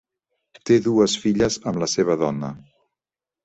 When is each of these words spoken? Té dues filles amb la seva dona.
Té 0.69 0.77
dues 0.87 1.15
filles 1.27 1.59
amb 1.73 1.79
la 1.85 1.91
seva 1.95 2.19
dona. 2.25 2.53